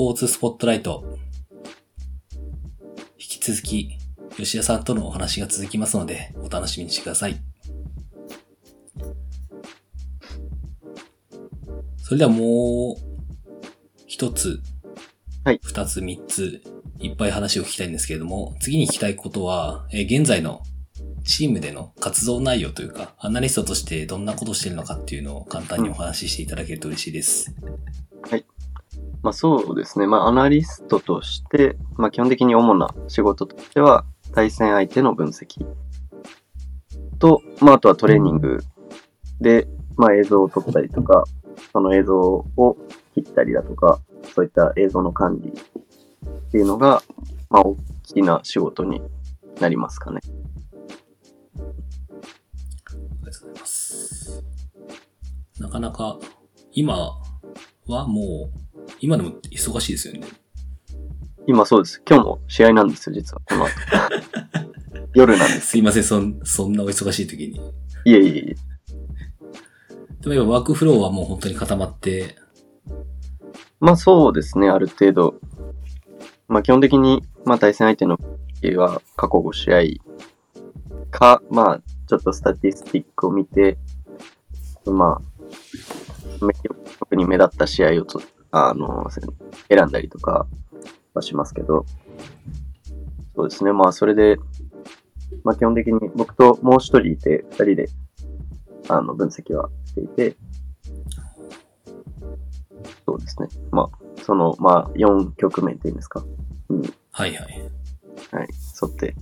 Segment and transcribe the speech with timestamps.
[0.00, 1.04] ポーツスポットライト。
[3.18, 3.98] 引き続き、
[4.38, 7.36] 吉田さんとのお話が続きますので、お楽しみにしてください。
[11.98, 13.64] それではもう、
[14.06, 14.62] 一つ、
[15.44, 16.62] はい二つ、三つ、
[16.98, 20.62] いっぱい話を聞きたいんですけれども、次に聞きたいことは、えー現在の
[21.26, 27.54] チームでの活動内容というか、アナリストとしてどんなことをしているのかっていうのを簡単にお話ししていただけると嬉しいです。
[29.22, 30.06] まあそうですね。
[30.06, 35.66] まあアナリストとして、まあ基本的に主な仕事としては、対戦相手の分析
[37.18, 38.62] と、まああとはトレーニング
[39.40, 41.24] で、まあ映像を撮ったりとか、
[41.72, 42.76] その映像を
[43.14, 44.00] 切ったりだとか、
[44.34, 47.02] そういった映像の管理っていうのが、
[47.50, 49.02] まあ大きな仕事に
[49.60, 50.20] なりますかね。
[50.24, 50.30] あ
[51.58, 51.62] り
[53.24, 54.44] がとうございます。
[55.58, 56.18] なかなか、
[56.72, 57.20] 今
[57.86, 58.69] はもう、
[59.00, 60.22] 今でも忙しいですよね。
[61.46, 62.02] 今そうです。
[62.08, 63.40] 今日も試合なんですよ、実は。
[63.46, 63.72] この後。
[65.14, 65.68] 夜なんです。
[65.68, 67.60] すいません、そんそんなお忙しい時に。
[68.04, 68.70] いえいえいえ。
[70.20, 72.36] でも今ワークフローはもう本当に固まって、
[73.80, 75.40] まあそうですね、ある程度。
[76.46, 78.18] まあ基本的に、まあ対戦相手の
[78.60, 83.78] 時は過去5試合か、まあちょっとスタティスティックを見て、
[84.84, 86.52] まあ、め
[86.98, 88.20] 特に目立った試合をと
[88.52, 89.06] あの
[89.68, 90.46] 選んだりとか
[91.14, 91.84] はしますけど、
[93.36, 94.36] そうですね、まあそれで、
[95.44, 97.88] まあ基本的に僕ともう一人いて、二人で
[98.88, 100.36] あの分析はしていて、
[103.06, 103.48] そうですね。
[103.70, 106.24] まあ、その、まあ、4局面っていうんですか？
[106.68, 107.70] に、はいはい。
[108.32, 108.48] はい、
[108.82, 109.14] 沿って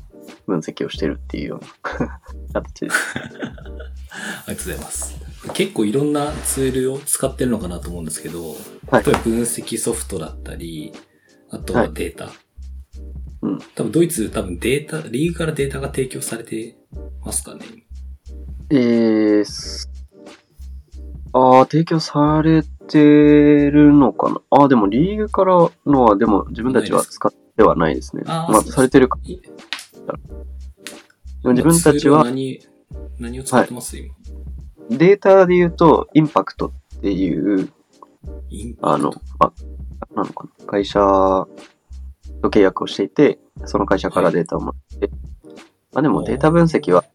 [0.47, 1.61] 分析をしてるっていうよ
[1.93, 2.21] うな
[2.62, 2.97] 形です。
[3.19, 5.28] ありがとうございます。
[5.53, 8.57] 結構いろんなツールを使ってるのかなと思うんですけど、
[8.89, 10.93] はい例えば分析ソフトだったり、
[11.51, 12.27] あとはデータ。
[13.43, 16.77] うん多分ドイツ多分データ、リーグからデータが提供されて
[17.25, 17.61] ますかね。
[18.71, 19.89] えーす、
[21.33, 24.41] ああ、提供されてるのかな？
[24.51, 28.22] ああ、でもリーグからのは、でも自分たちは使ってはないですね。
[28.27, 29.19] まあ、あーそうされてるか。
[31.45, 32.61] 自分たちは何、
[33.19, 34.15] 何を使ってます、今？
[34.91, 37.71] データで言うと、インパクトっていう、
[38.81, 39.53] あの、あ、
[40.15, 40.66] なのかな。
[40.66, 41.00] 会社
[42.43, 45.10] と契約をしていて、その会社からデータをもらって、
[45.93, 47.09] まあでもデータ分析は、こ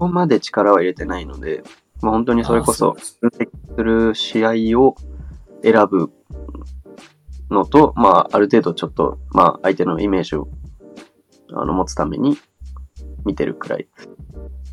[0.00, 1.62] こまで力は入れてないので、
[2.02, 4.96] まあ本当にそれこそ分析する試合を
[5.62, 6.10] 選ぶ
[7.50, 10.48] のと、まあある程度ちょっと、まあ相手のイメージを
[11.52, 12.36] あの持つために
[13.24, 13.88] 見てるくらい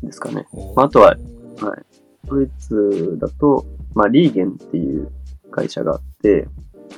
[0.02, 0.46] ですかね。
[0.74, 1.16] まああとは
[1.60, 1.93] はい。
[2.24, 3.64] ドイツだと、
[3.94, 5.10] まあ、リーゲンっていう
[5.50, 6.48] 会社があって、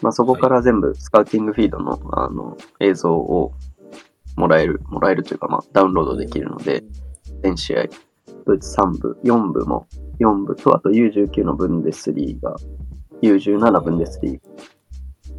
[0.03, 3.53] まあ、そこから全部スカウティングフィードの、あの、映像を
[4.36, 6.84] もらえる、もらえるというか、まあ、ダウンロードできるので、
[7.42, 7.84] 全試合、
[8.47, 9.86] ドイツ3部、4部も、
[10.20, 12.56] 4部と、あと U19 のブンデスリーガ、
[13.22, 14.62] U17 ブンデスリーガ、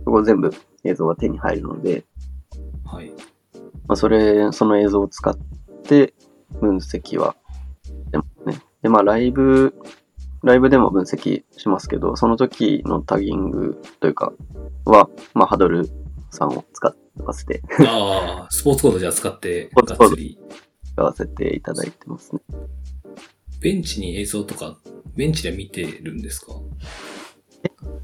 [0.06, 0.52] そこ全部
[0.84, 2.06] 映像が手に入るので、
[2.86, 3.12] はい。
[3.88, 5.38] まあ、それ、その映像を使っ
[5.84, 6.14] て
[6.60, 7.36] 分析は
[8.12, 8.60] でもね。
[8.82, 9.74] で、まあ、ライブ、
[10.44, 14.34] ライブでも分析しますけど、その時のタギングというか、
[14.86, 15.90] は、まあ、ハドル
[16.32, 20.38] さんを使わせて、ああ、スポーツコードじゃあ使って、がっつり。
[20.94, 22.42] 使わせていただいてますね。
[23.62, 24.78] ベンチに映像とか、
[25.16, 26.54] ベンチで見てるんですか？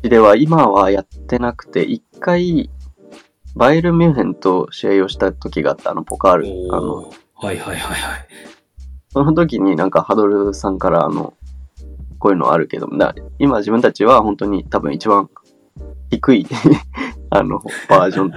[0.01, 2.69] では、今はやってなくて、一回、
[3.55, 6.47] バイエルミュンヘンと試合をした時があった、あの、ポカール。
[6.72, 8.28] あの、はいはいはいはい。
[9.13, 11.35] その時になんかハドルさんからあの、
[12.18, 15.29] こういうのあるけど、だ今自分たちは本当に多分一番
[16.09, 16.47] 低い
[17.29, 18.31] あの、バージョン。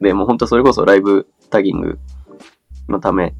[0.00, 1.98] で、もう本当それこそライブタギング
[2.88, 3.34] のため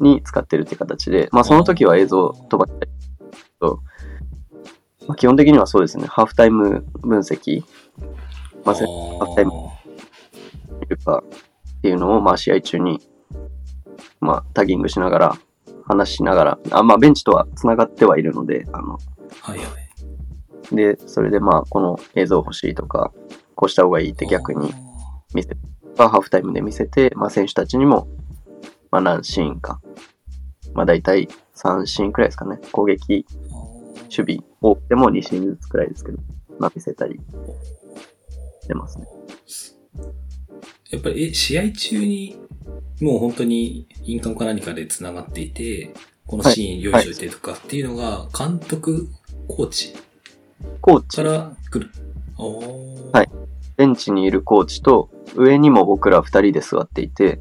[0.00, 2.90] に使ってるって形で、まあその時は映像飛ばしたり
[3.60, 3.80] と、
[5.06, 7.62] まあ、基本的にはそうですね、ハーフタイム分析、
[8.64, 9.52] まあ、ハーフタイム
[10.80, 11.22] 見るか
[11.78, 13.02] っていうのを、まあ試合中に、
[14.20, 15.38] まあタギングしながら、
[15.84, 18.98] 話しながら、あまあベンチとは繋がってはいるので、あの、
[19.40, 19.64] はいは
[20.72, 20.74] い。
[20.74, 23.12] で、それでまあこの映像欲しいとか、
[23.54, 24.72] こうした方がいいって逆に
[25.34, 25.56] 見せ、
[25.96, 28.08] まあ、ハーフタイムで見せて、まあ選手たちにも、
[28.90, 29.80] まあ何シーンか、
[30.74, 33.24] まあ大体3シーンくらいですかね、攻撃、
[34.04, 36.18] 守備、多くても2シーンずつくらいですけど、
[36.58, 37.20] まあ見せたり
[38.62, 39.06] してますね。
[40.90, 42.36] やっぱり、え、試合中に、
[43.00, 45.92] もう本当にインカムか何かで繋がっていて、
[46.26, 49.08] このシーン用意しといてとかっていうのが、監督、
[49.48, 49.94] コーチ
[50.80, 51.90] コーチから来る。
[53.12, 53.46] はい
[53.76, 57.38] ベンチにいるコーチと、上にも僕ら二人で座っていて、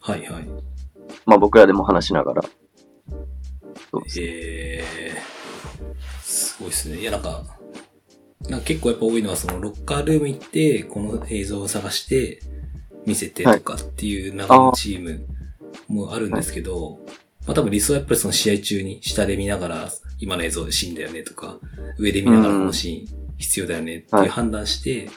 [0.00, 0.48] はいはい。
[1.26, 2.42] まあ僕らでも話しながら。
[3.90, 7.00] そうですえー、すごいですね。
[7.00, 7.44] いや、なんか、
[8.48, 12.40] なんか結構やっぱ多いのは、そのロッカールーム行って、この映像を探して、
[13.06, 15.26] 見せてとかっていう流れのチーム
[15.88, 17.00] もあるんですけど、
[17.46, 19.88] まあ多分理想はやっぱりその試合中に下で見ながら、
[20.20, 21.58] 今の映像でシーンだよねとか、
[21.98, 25.10] 上で見ながらこのシーン必要だよねっていう判断して、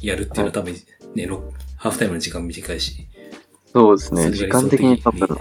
[0.00, 0.74] やるっていうのは多分
[1.14, 3.08] ね、ロハーフタイムの時間短いし、
[3.72, 4.30] そうですね。
[4.30, 5.38] 時間的に多分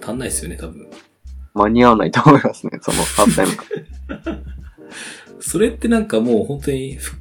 [0.00, 0.88] 足んないですよね、多分。
[1.54, 2.78] 間に合わないと思いますね。
[2.82, 4.42] そのハーフタイムが。
[5.40, 7.16] それってなんかもう本当にふ、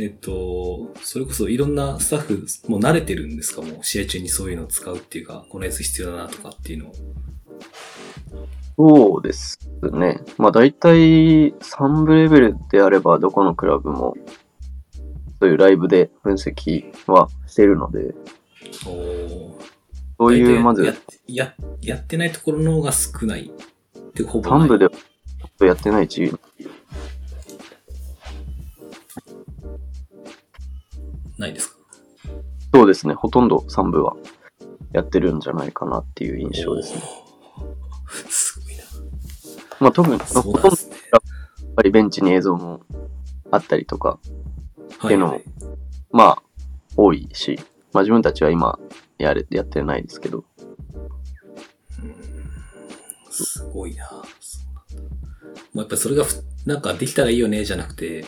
[0.00, 3.62] えっと、それこそいろんなスタッフもう慣れてるんですか？
[3.62, 6.94] もう試合中にそういうのを使うっていうか、このやつ必要だなとかっていうのを。
[8.76, 9.58] そうです
[9.92, 10.20] ね。
[10.36, 14.14] まあ大体3部レベルであればどこのクラブも
[15.40, 18.14] そういうライブで分析はしてるので、
[18.84, 20.94] そういうまずや
[21.26, 23.50] や、やってないところの方が少ない。
[23.98, 24.68] ってほぼない。
[24.68, 24.92] 3部では
[25.60, 26.40] やってないチーム。
[31.38, 31.76] ないですか？
[32.74, 33.14] そうですね。
[33.14, 34.16] ほとんど3部は
[34.92, 37.02] やってるんじゃないかなっていう印象ですね。
[38.28, 38.82] すごいな。
[39.80, 40.74] まあ特に、そほとんどやっ。
[41.78, 42.80] ぱりベンチに映像も
[43.52, 44.18] あったりとか、
[44.98, 45.44] はい、のはい。
[46.10, 46.42] まあ
[46.96, 47.60] 多いし、
[47.92, 48.80] まあ自分たちは今
[49.16, 50.44] やれやってないですけど、
[53.30, 54.08] すごいな。
[54.40, 55.06] そうなんだ。
[55.72, 58.24] もうやっぱりそれがふ、なんかできたらいいよね、じゃなくて、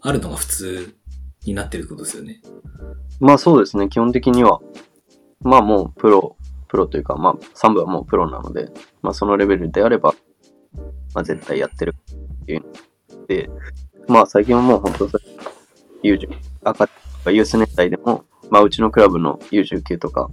[0.00, 0.96] あるのが普通
[1.44, 2.40] になってることですよね。
[3.20, 4.60] まあそうですね、基本的には、
[5.40, 6.36] まあもうプロ、
[6.68, 8.70] プロというか、まあ3部はもうプロなので、
[9.02, 10.14] まあそのレベルであれば、
[11.14, 11.94] まあ絶対やってる
[12.42, 12.64] っていう
[13.10, 13.50] ので、
[14.06, 15.24] まあ最近はもう本当それ、
[16.02, 16.28] U10、
[16.64, 16.92] 赤と
[17.24, 20.30] かユース年代でも、まあうちのクラブの U19 とか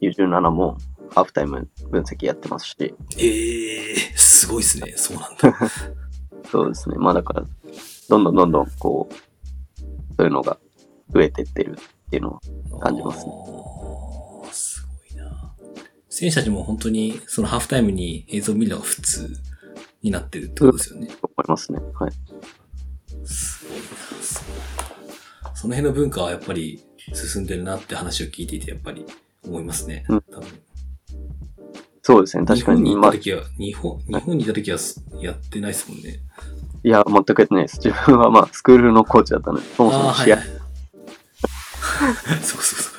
[0.00, 0.78] U17 も
[1.14, 4.94] ハーフタイム分析やってますし、ええー、すごいですね。
[4.96, 5.58] そうなんだ。
[6.50, 7.44] そうですね、まあだから、
[8.08, 9.14] どんどんどんどんこう、
[10.16, 10.58] そういうのが
[11.12, 12.40] 増えてってるっていうのは
[12.80, 13.32] 感じますね
[14.52, 15.54] すごいな。
[16.08, 19.30] 選手たちも本当にそのハーフタイムに映像を見るのが普通
[20.02, 21.08] になってるってことですよね。
[21.22, 21.80] 思いますね。
[21.94, 22.12] はい。
[23.24, 23.84] すごいな。
[24.22, 24.62] そう
[25.54, 26.82] その辺の文化はやっぱり
[27.14, 29.06] 進んでるなって話を聞いていてやっぱり
[29.44, 30.04] 思いますね。
[30.08, 30.48] うん多分
[32.04, 36.18] そうですね、確かに今日本に行った、時は、日本、日本にいた時はすやってないですもんね。
[36.84, 37.80] いや、全くやってないです。
[37.82, 40.38] 自分はまあ、スクールのコーチだったので、そもそああー、も試合。
[42.42, 42.90] そうそうそ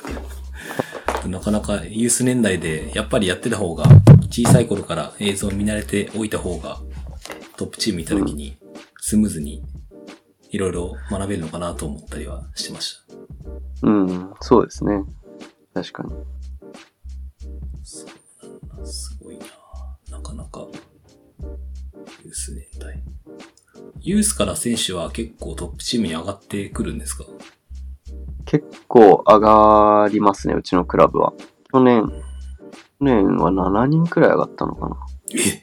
[1.26, 1.28] う。
[1.28, 3.84] なかなかユース年代でやっぱりやってた方が、
[4.30, 6.78] 小さい頃から映像を見慣れておいた方が、
[7.56, 8.56] トップチームいた時に
[9.00, 9.62] スムーズに
[10.50, 13.14] いろいろ学べるのかなと思ったりはしてました。
[13.82, 15.02] うん、そうですね。
[15.72, 16.10] 確かに。
[17.82, 18.08] そう
[18.48, 18.86] なんだ。
[18.86, 19.44] すごいな。
[20.10, 20.66] なかなか、
[22.24, 22.63] ユース年代。
[24.06, 27.24] ユースから選手は結構トップチームに上がってくるんですか？
[28.44, 31.32] 結構上がりますね、うちのクラブは。
[31.72, 32.12] 去年、去
[33.00, 34.96] 年は7人くらい上がったのかな。
[35.34, 35.62] え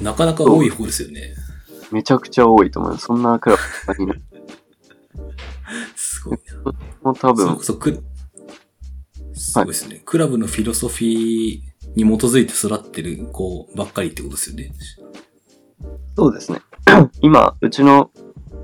[0.02, 1.34] なかなか多い方ですよね。
[1.92, 3.04] めちゃくちゃ多いと思います。
[3.06, 4.22] そんなクラブ他にいない
[5.96, 6.72] すごいな。
[7.02, 8.02] もう多分こ、そク、
[9.34, 11.60] すごいですね、クラブのフィロソフィー
[11.94, 14.72] に基づいて育ってる子ばっかりってことですよね。
[16.18, 16.62] そうですね。
[17.22, 18.10] 今、うちの、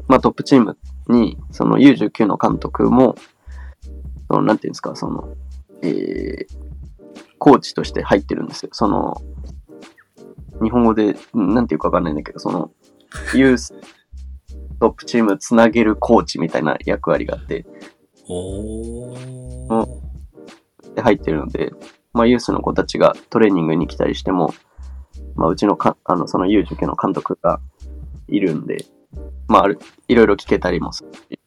[0.09, 0.77] まあ、トップチーム
[1.09, 3.15] に、その U19 の監督も、
[4.29, 5.37] その、なんていうんですか、その、
[5.81, 6.47] えー、
[7.39, 8.71] コーチとして入ってるんですよ。
[8.73, 9.23] その、
[10.65, 12.73] 日本語で、なんていうかわかんないんだけど、その、
[13.35, 13.73] ユース、
[14.81, 17.65] トップチームつなげるコーチみたいな役割があって、
[18.29, 19.87] おー。
[20.97, 21.71] で入ってるので、
[22.13, 24.53] まあ、ユースの子たちがトレーニングに来たりしても、
[25.35, 27.61] まあ、うちのか、あの、その U19 の監督が
[28.29, 28.85] いるんで、
[29.49, 31.41] まあ、ある、いろいろ聞けたりもするし、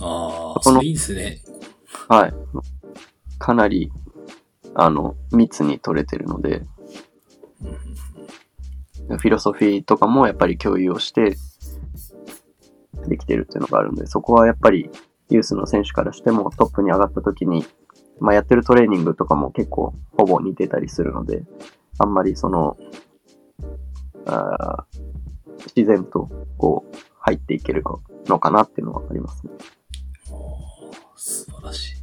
[0.00, 1.40] ああ、それいいですね。
[2.08, 2.34] はい。
[3.38, 3.90] かなり、
[4.74, 6.64] あの、密に取れてるので、
[9.08, 11.36] フィロソフィーとかもやっぱり共有をして、
[13.08, 14.90] できてるっていうのがあるんで、そこはやっぱり
[15.30, 17.64] ユースの選手からしてもトップに上がった時に、
[18.20, 21.44] まあやってるトレーニングとかも結構ほぼ似てたりするので、
[21.98, 22.76] あんまりその、
[24.26, 25.06] あー
[25.74, 26.28] 自然と
[26.58, 27.82] こう入っていける
[28.26, 29.52] のかなっていうのはありますね。
[31.16, 31.96] 素晴らしい。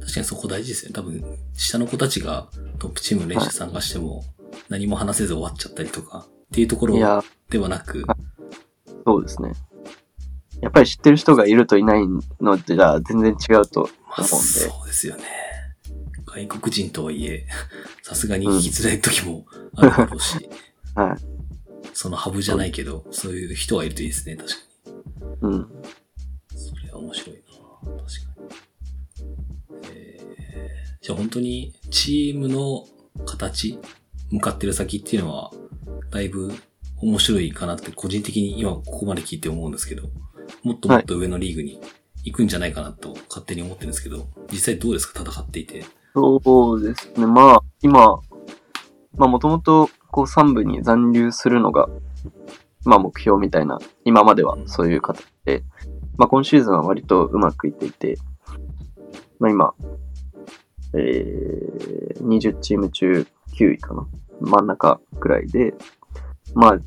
[0.00, 0.92] 確かにそこ大事ですね。
[0.92, 1.24] 多分、
[1.54, 2.48] 下の子たちが
[2.78, 4.24] トップチームの練習参加しても、
[4.68, 8.04] 何も話せず終わっちゃったりとか、っていうところではなく、
[9.06, 9.52] そうですね。
[10.60, 12.06] やっぱり知ってる人がいるといない
[12.40, 14.26] のじゃ全然違うと思まあ、うんで。
[14.26, 15.22] そうですよね。
[16.26, 17.46] 外国人とはいえ、
[18.02, 19.46] さすがに聞きづらい時も
[19.76, 20.49] あるだろうし、
[20.94, 21.40] はい。
[21.92, 24.56] そのハブじゃないけど、そういう人がいるといいですね、確か
[24.86, 25.54] に。
[25.54, 25.68] うん。
[26.54, 27.42] それは面白いな
[27.90, 28.44] 確か
[29.18, 29.86] に。
[29.92, 32.86] えー、じゃあ本当にチームの
[33.26, 33.78] 形、
[34.30, 35.52] 向かってる先っていうのは、
[36.10, 36.52] だいぶ
[37.02, 40.08] 面白いかなって個人的に今ここまで聞いて思うんですけど、
[40.62, 41.80] もっともっと上のリーグに
[42.24, 45.84] 行くんじゃないかなと勝手に思ってるんですけど、実際どうですか戦っていて。
[46.14, 47.26] そうですね。
[47.26, 48.20] まあ、今、
[49.16, 51.88] まあもともとこう3部に残留するのが、
[52.84, 55.62] まあ目標みたいな、今まではそういう形で、
[56.16, 58.16] まあ今シーズンは割とうまくいっていて、
[59.38, 59.74] まあ今、
[60.94, 63.26] えー、20チーム中
[63.56, 64.06] 9位かな。
[64.40, 65.74] 真ん中くらいで、
[66.54, 66.78] まあ、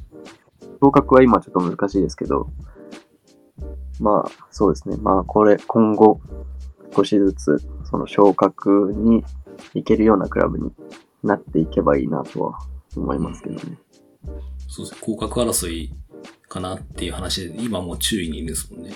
[0.79, 2.47] 合格は今ちょっと難しいですけど、
[3.99, 4.97] まあそうですね。
[4.97, 6.19] まあこれ今後
[6.95, 9.23] 少しずつその昇格に
[9.73, 10.71] 行けるようなクラブに
[11.23, 12.59] なっていけばいいなとは
[12.95, 13.77] 思いますけどね。
[14.67, 15.91] そうですね、降格争い
[16.47, 18.93] かなっていう話で、今もう注意にいるんですもんね。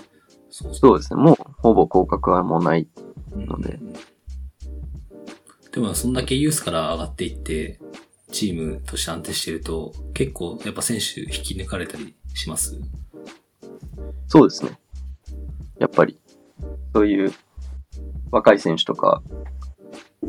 [0.50, 1.22] そうそうですね。
[1.22, 2.88] もうほぼ降格はもうない。
[3.34, 3.80] うんので
[5.72, 7.80] でも、そんだけユースから上がっていって、
[8.32, 12.82] チームとして安定してると、結構やっぱ選手引き抜かれたりします？
[14.28, 14.80] そうですね。
[15.78, 16.20] やっぱり、
[16.96, 17.32] そういう
[18.32, 19.22] 若い選手とか、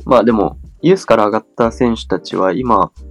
[0.05, 3.08] まあでも、ユースから上がった選手たちは今、えー、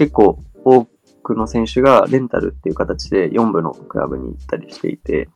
[0.00, 0.86] 結構多
[1.22, 5.28] くの選手がレンタルっていう形で4部のクラブに行ったりしていて、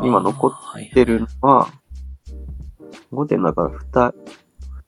[0.00, 1.68] 今残っって出るのは、
[3.10, 4.14] 5点だから2、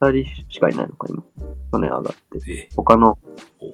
[0.01, 1.25] 2人しかいないのか、今。
[1.73, 2.53] 去年上がって。
[2.53, 3.19] え、他の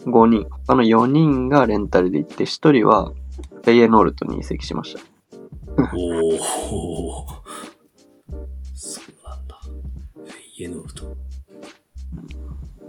[0.06, 5.00] 5人、他の4人がレンタルで行って、1人はフェイエノールトに移籍しました。
[5.94, 6.38] おお
[8.72, 9.60] そうなんだ。
[10.56, 11.04] 家のと。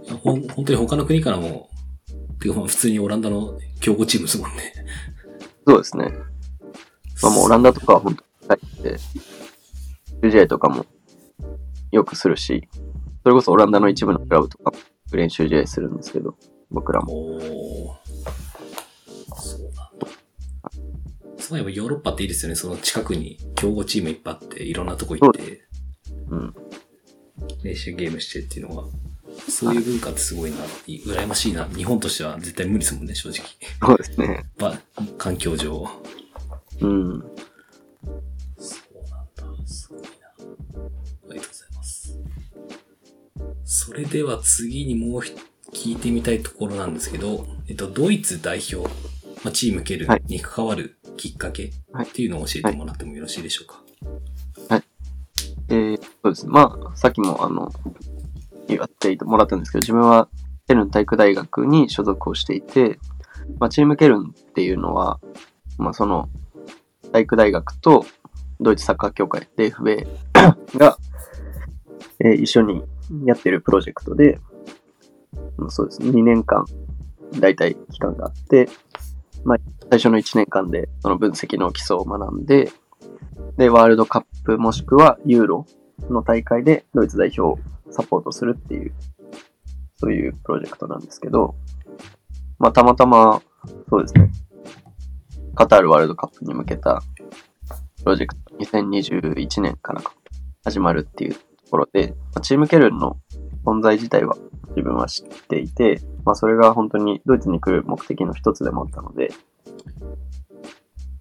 [0.04, 1.68] いやほん本当に他の国からも、
[2.50, 4.72] 普通にオランダの強豪チームですもんね。
[5.66, 6.12] そうですね。
[7.22, 8.98] まあもうオランダとかは本当に入っ
[10.22, 10.86] て、試合とかも
[11.92, 12.68] よくするし、
[13.22, 14.76] それこそオランダの一部のクラブとかも
[15.12, 16.36] 練習試合するんですけど、
[16.70, 17.08] 僕らも。
[19.36, 20.08] そうなんだ。
[21.38, 22.56] そういえばヨーロッパっていいですよね。
[22.56, 25.62] その近くに強豪チームいっぱいあって、いろんなとこ行って、
[26.28, 26.54] うん。
[27.62, 28.84] 練習ゲームしてっていうのは、
[29.48, 30.56] そういう文化ってすごいな、
[30.86, 31.66] 羨ましいな。
[31.66, 33.44] 日本としては絶対無理ですもんね、正直。
[33.80, 34.44] そうですね。
[34.58, 34.78] ば
[35.18, 35.88] 環境上。
[36.80, 37.20] うん。
[38.58, 39.66] そうなんだ。
[39.66, 40.08] すごいな。
[40.08, 40.08] あ
[41.32, 42.18] りがとうございます。
[43.64, 45.34] それでは次にもうひ
[45.72, 48.88] 聞いてみたいところなんですけど、えっと、ドイツ代表、
[49.42, 53.82] まあ、チームケルはいに関わるきっかけはいっていうのを教えてもらってもよろしいでしょうか？
[55.68, 56.52] えー、そうですね。
[56.52, 57.72] まあ、さっきもあの、
[58.68, 60.28] 言ってもらったんですけど、自分は
[60.66, 62.98] ケルン体育大学に所属をしていて、
[63.58, 65.20] まあ、チームケルンっていうのは、
[65.78, 66.28] まあ、その、
[67.12, 68.06] 体育大学と
[68.60, 70.06] ドイツサッカー協会、DFB
[70.78, 70.96] が、
[72.20, 72.82] えー一緒に
[73.24, 74.40] やってるプロジェクトで、
[75.56, 76.64] まあ、そうですね、2年間、
[77.38, 78.68] だいたい期間があって、
[79.44, 79.58] まあ、
[79.90, 82.70] 最初の1年間でその分析の基礎を学んで、
[83.56, 85.66] で、ワールドカップもしくはユーロ
[86.00, 87.58] その大会でドイツ代表を
[87.90, 88.92] サポートするっていう、
[89.96, 91.54] そういうプロジェクトなんですけど、
[92.58, 93.42] まあ、たまたま、
[93.88, 94.30] そうですね、
[95.54, 97.02] カタールワールドカップに向けた
[98.02, 100.02] プロジェクト、2021年から
[100.64, 103.16] 始まるっていうところで、まあチームケルンの
[103.64, 104.36] 存在自体は
[104.70, 109.32] 自分は知っていて、まあ、それが本当にドイツに来る目的の一つでもあったので、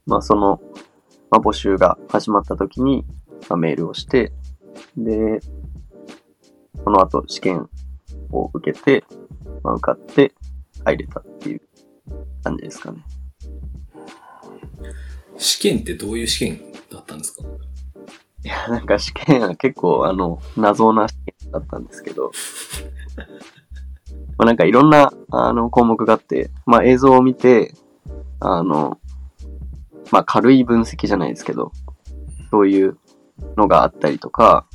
[0.06, 0.62] まあ、その、
[1.30, 3.06] まあ、募集が始まった時に、
[3.50, 4.32] まあ、メールをして、
[4.98, 5.40] で、
[6.84, 7.70] その後試験
[8.32, 9.04] を受けて、
[9.64, 10.34] まあ、受かって
[10.84, 11.62] 入れたっていう
[12.44, 13.04] 感じですかね。
[15.38, 16.62] 試験ってどういう試験
[16.92, 17.44] だったんですか？
[18.44, 22.32] いや、なんか試験は結構あの、謎な試験だったんですけど、
[24.38, 27.74] まあ、なんかいろんなあの項目があって、まあ映像を見て、
[28.40, 29.00] あの、
[30.12, 31.72] まあ軽い分析じゃないですけど、
[32.50, 32.98] そういう
[33.58, 34.66] のがあったりとか、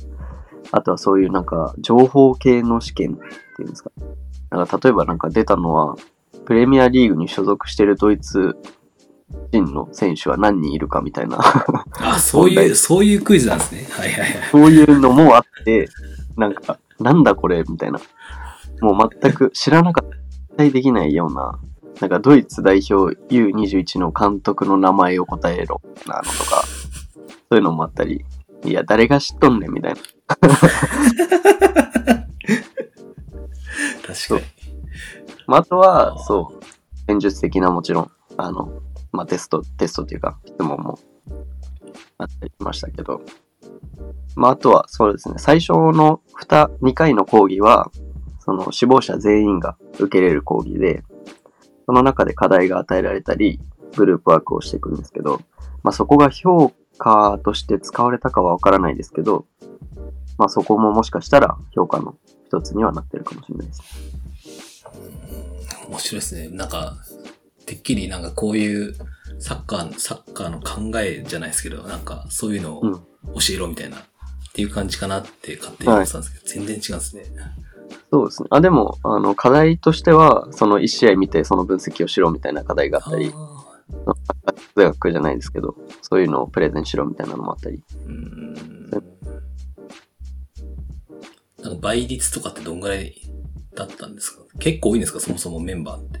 [0.71, 3.15] あとはそういうなんか情報系の試験っ
[3.55, 3.91] ていうんですか。
[4.49, 5.95] なんか例えばなんか出たのは、
[6.45, 8.55] プレミアリーグに所属しているドイツ
[9.51, 11.39] 人の選手は何人いるかみたいな
[11.99, 13.87] あ、そういう、そういうクイズなんですね。
[13.91, 14.49] はいはいはい。
[14.51, 15.89] そういうのもあって、
[16.37, 17.99] なんか、なんだこれみたいな。
[18.79, 20.15] もう全く知らなかった。
[20.55, 21.59] 期待できないような
[21.99, 28.23] なんかドイツ代表 U21 の監督の名前を答えろ、なのとか、そういうのもあったり、
[28.63, 29.99] いや、誰が知っとんねんみたいな。
[30.37, 30.49] 確
[34.29, 34.41] かに。
[35.47, 36.65] まあ、あとはそう、
[37.07, 40.99] 戦術的なもちろん、あの、まあ、テスト、テストっていうか、質問も
[42.17, 43.21] あったりしましたけど、
[44.35, 47.91] まあ、あとは、そうですね、最初の2、2回の講義は、
[48.39, 51.03] その、志望者全員が受けれる講義で、
[51.85, 53.59] その中で課題が与えられたり、
[53.95, 55.41] グループワークをしていくんですけど、
[55.83, 59.45] まあ、そこが評価として使われたかはわからないですけど、
[60.37, 63.81] まあ、そこももしかしたら評価の一つにはなってるかもしれないです。
[65.87, 66.49] 面白いですね。
[66.49, 66.97] なんか、
[67.65, 68.95] てっきりなんかこういう
[69.39, 72.93] サッカー、サッカーの考えじゃないですけど、なんかそういうのをうん
[73.35, 74.01] 教えろみたいな、っ
[74.53, 77.25] ていう感じかなって勝手に思ってたんですけど、全然違うんですね。
[78.11, 78.47] そうですね。
[78.51, 83.56] あ、でも、あの、課題としては、その1試合見てその分析をしろみたいな課題があったり、あ
[84.15, 87.77] 数学じゃないですけど、そういうのをプレゼンしろみたいなのもあったり。
[87.77, 88.89] ーうーん。
[91.61, 93.15] なんか倍率とかってどんぐらい
[93.75, 94.43] だったんですか？
[94.59, 95.19] 結構多いんですか？
[95.19, 96.19] そもそもメンバーって。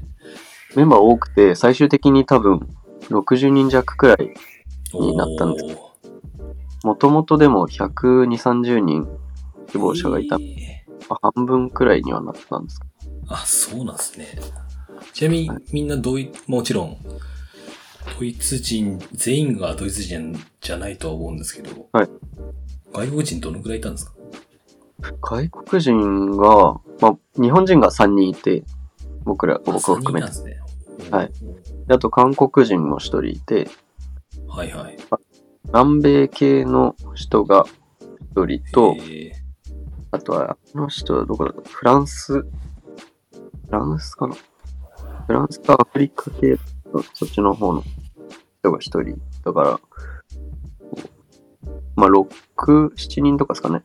[0.75, 2.67] メンバー多くて、最終的に多分、
[3.09, 4.33] 60人弱くらい、
[4.93, 5.75] になったんです
[6.83, 9.07] もともとでも120、30人
[9.71, 12.85] 希望者がいた、えーまあ半分くらいにはなったんですか。
[13.29, 14.27] あ、そうなんですね。
[15.13, 16.97] ちなみに、みんなドイ、もちろん、
[18.17, 22.09] ドイツ人、全員がドイツ人じゃないとは思うんですけど、はい。
[22.91, 24.13] 外国人どのくらいいたんですか？
[25.21, 28.63] 外国人が、まあ、日本人が3人いて、
[29.23, 30.27] 僕ら、僕を含めて。
[30.27, 30.59] ですね。
[31.11, 31.31] はい。
[31.87, 33.69] であと韓国人も1人いて、
[34.47, 34.97] はいはい。
[35.65, 37.65] 南米系の人が
[38.33, 39.31] 1人と、え
[40.11, 42.47] あとは、あの人はどこだフランス、フ
[43.69, 44.35] ランスかな？
[45.27, 46.57] フランスかアフリカ系
[46.91, 47.83] のそっちの方の
[48.67, 49.19] 人が一人。
[49.43, 49.79] だから、
[51.95, 52.27] まあ、6、
[52.93, 53.83] 7人とかですかね。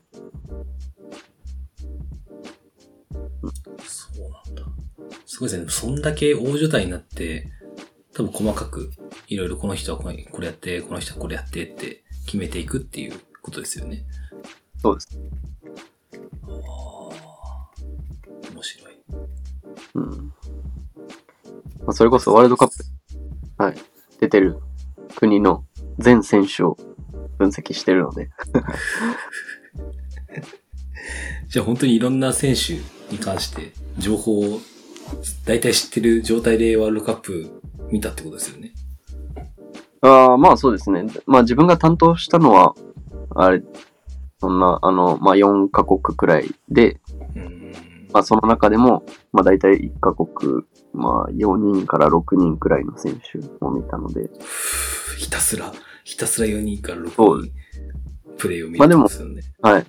[3.43, 4.63] ーそうなんだ。
[5.27, 5.71] すごいですね。
[5.71, 7.49] そんだけ大所帯になって、
[8.15, 8.91] 多分細かく、
[9.29, 14.05] いろいろこの人はこれこれやって、この人はこれやってって決めていくっていうことですよね。
[14.79, 15.19] そうです。
[16.43, 16.53] ああ。
[18.53, 18.99] 面白い。
[19.95, 20.33] うん。
[21.81, 22.75] まあ、それこそワールドカップ、
[23.57, 23.77] はい、
[24.21, 24.61] 出てる
[25.23, 25.65] 国の
[25.99, 26.77] 全選手を
[27.39, 28.31] 分析してるので、
[31.49, 32.73] じゃあ本当にいろんな選手
[33.13, 34.59] に関して情報を
[35.47, 38.73] 大体知ってる状態でワールドカップ見たってことですよね。
[40.01, 41.07] ああ、まあそうですね。
[41.27, 42.75] まあ自分が担当したのは、
[43.37, 43.63] あれ、
[44.41, 47.01] そんな、あの、まあ4カ国くらいで、
[47.37, 47.73] うん。
[48.13, 54.29] まあその中でも、まあ大体1カ国、まあ4人から6人くらいの選手を見たので、
[55.23, 57.53] ひたすら、ひたすら4人からそう6人
[58.39, 59.55] プレイを見まあでもるんですよね。
[59.63, 59.87] はい。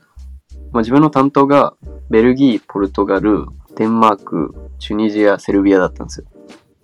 [0.71, 1.73] まあ自分の担当が、
[2.11, 6.27] ベルギー、ポルトガル、デンマーク、チュニジア、セルビアだったんですよ。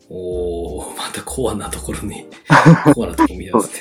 [0.09, 2.25] おー、またコアなところに、
[2.95, 3.73] コアなところ見出すね。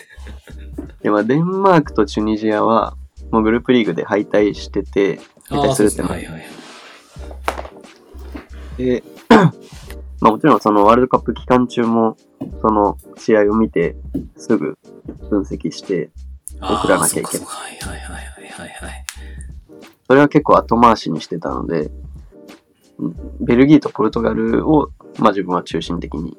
[1.03, 2.95] で、まあデンマークとチュニジアは、
[3.31, 6.27] もうグループリーグで敗退してて、敗ああ、退するってのはね。
[6.27, 6.41] はい
[9.39, 9.53] はい。
[10.19, 12.17] で、まあもちろんそのワールドカップ期間中も、
[12.61, 13.97] その試合を見て、
[14.37, 14.79] すぐ
[15.31, 16.11] 分析して、
[16.61, 17.47] あ送らあ、なきゃいけない。
[17.47, 19.05] はいはいはいはいはいはい。
[20.07, 21.91] それは結構後回しにしてたので、
[22.99, 26.37] うんベルギーとポルトガルを、まあ自分は中心的に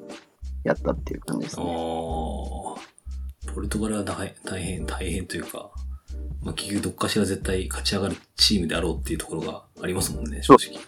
[0.63, 1.65] やったっていう感じですね。
[1.65, 2.78] ポ
[3.62, 5.72] ルトガルは大大変、大変というか、
[6.44, 10.80] まあ、結局どっかしら絶対勝ち上がるチームであろうっていうところがありますもんね、正直。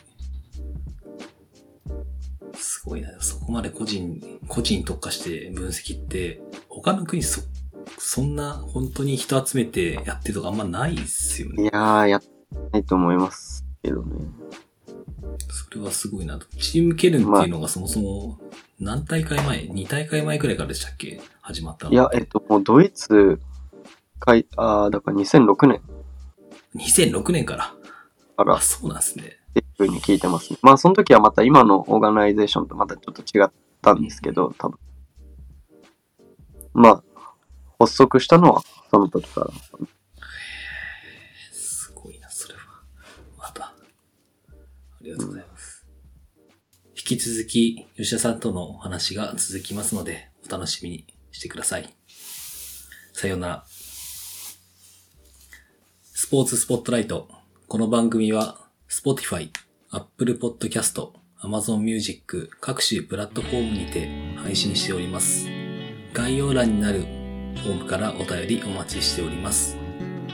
[2.62, 3.10] すごいな。
[3.22, 7.42] そこまで個人、個人に特化して分析って、他の国そ、
[7.98, 11.66] そんな本当に人集めてやってるとかあんまないっすよいね。
[11.66, 12.22] やー、や
[12.72, 14.28] ないと思いますけどね。
[15.50, 16.46] それはすごいなと。
[16.58, 18.40] チームケルンっていうのがそもそも
[18.80, 21.22] 何大会前 ?2 大会前くらいからでしたっけ？
[21.42, 21.94] 始まったの。
[21.94, 23.40] いや、えっと、もうドイツ、
[24.20, 25.82] かい、あーだから2006年
[26.76, 27.74] 2006年から。
[28.38, 29.38] からあ、そうなんですね。
[29.52, 30.60] っていう風に聞いてますね。
[30.62, 34.80] まあ、その時はまた今のオーガナイゼーションとまたちょっと違ったんですけど、多分。
[36.74, 37.04] まあ、
[37.80, 39.52] 発足したのはその時から。
[41.52, 42.62] すごいな、それは。
[43.38, 43.66] また。
[43.66, 43.74] あ
[45.02, 45.86] りがとうございます。
[46.96, 51.94] 引き続き、吉田さんとのお話が続きますので、お楽しみにしてください。
[53.14, 53.66] さようなら。
[56.14, 57.28] スポーツスポットライト。
[57.68, 58.61] この番組は、
[58.92, 59.50] Spotify、
[59.92, 65.48] Apple Podcast、Amazon Music 各種プラットフォームにて配信しております。
[66.12, 69.78] 概要欄になるフォームからお便りお待ちしております。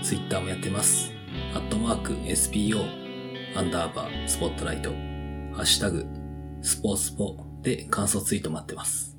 [0.02, 1.14] Twitter もやってます。
[1.54, 2.84] アットマーク SPO
[3.56, 6.08] アンダーバースポットライトハッシュタグ
[6.64, 9.17] スポースポで感想ツイート待ってます。